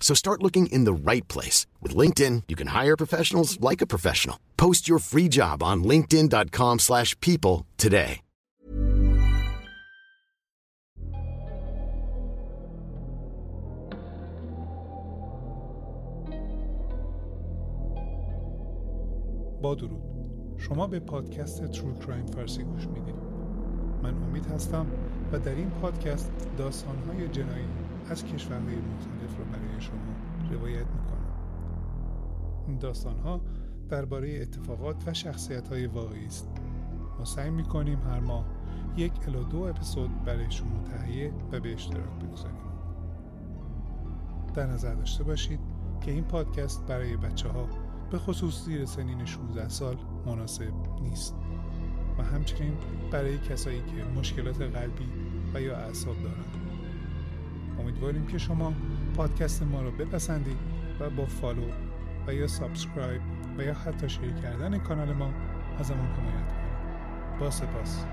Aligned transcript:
So 0.00 0.14
start 0.14 0.42
looking 0.42 0.66
in 0.66 0.84
the 0.84 0.92
right 0.92 1.26
place. 1.28 1.66
With 1.80 1.96
LinkedIn, 1.96 2.42
you 2.46 2.56
can 2.56 2.68
hire 2.68 2.96
professionals 2.96 3.58
like 3.60 3.80
a 3.80 3.86
professional. 3.86 4.38
Post 4.56 4.86
your 4.86 4.98
free 4.98 5.28
job 5.28 5.62
on 5.62 5.82
linkedin.com 5.82 6.78
slash 6.78 7.18
people 7.20 7.66
today. 7.78 8.20
با 19.62 19.74
درود 19.74 20.02
شما 20.58 20.86
به 20.86 21.00
پادکست 21.00 21.66
ترو 21.66 21.98
کرایم 21.98 22.26
فارسی 22.26 22.62
گوش 22.62 22.86
میدید 22.86 23.14
من 24.02 24.14
امید 24.14 24.46
هستم 24.46 24.86
و 25.32 25.38
در 25.38 25.54
این 25.54 25.70
پادکست 25.70 26.30
داستانهای 26.58 27.28
جنایی 27.28 27.64
از 28.09 28.25
کشورهای 28.25 28.75
مختلف 28.75 29.37
رو 29.37 29.45
برای 29.45 29.81
شما 29.81 29.97
روایت 30.51 30.87
می‌کنم. 30.87 31.19
این 32.67 32.77
داستانها 32.77 33.41
درباره 33.89 34.39
اتفاقات 34.41 35.07
و 35.07 35.13
شخصیت 35.13 35.67
های 35.67 35.87
واقعی 35.87 36.25
است. 36.25 36.49
ما 37.19 37.25
سعی 37.25 37.49
می‌کنیم 37.49 37.99
هر 38.01 38.19
ماه 38.19 38.45
یک 38.97 39.11
الا 39.27 39.43
دو 39.43 39.61
اپیزود 39.61 40.23
برای 40.23 40.51
شما 40.51 40.83
تهیه 40.83 41.33
و 41.51 41.59
به 41.59 41.73
اشتراک 41.73 42.09
بگذاریم. 42.09 42.59
در 44.53 44.65
نظر 44.65 44.95
داشته 44.95 45.23
باشید 45.23 45.59
که 46.01 46.11
این 46.11 46.23
پادکست 46.23 46.85
برای 46.87 47.17
بچه 47.17 47.49
ها 47.49 47.67
به 48.11 48.17
خصوص 48.17 48.65
زیر 48.65 48.85
سنین 48.85 49.25
16 49.25 49.69
سال 49.69 49.97
مناسب 50.25 50.73
نیست 51.01 51.35
و 52.17 52.23
همچنین 52.23 52.73
برای 53.11 53.37
کسایی 53.37 53.79
که 53.81 54.19
مشکلات 54.19 54.61
قلبی 54.61 55.09
و 55.53 55.61
یا 55.61 55.77
اعصاب 55.77 56.15
دارند. 56.23 56.68
امیدواریم 57.79 58.27
که 58.27 58.37
شما 58.37 58.73
پادکست 59.15 59.63
ما 59.63 59.81
را 59.81 59.91
بپسندید 59.91 60.57
و 60.99 61.09
با 61.09 61.25
فالو 61.25 61.65
و 62.27 62.33
یا 62.33 62.47
سابسکرایب 62.47 63.21
و 63.57 63.63
یا 63.63 63.73
حتی 63.73 64.09
شیر 64.09 64.31
کردن 64.31 64.77
کانال 64.77 65.13
ما 65.13 65.33
ازمون 65.79 66.05
حمایت 66.05 66.47
کنید. 66.47 67.39
با 67.39 67.51
سپاس. 67.51 68.05